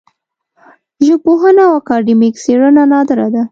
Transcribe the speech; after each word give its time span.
ژبپوهنه 1.05 1.61
او 1.67 1.73
اکاډمیک 1.81 2.35
څېړنه 2.43 2.83
نادره 2.91 3.27
ده 3.33 3.43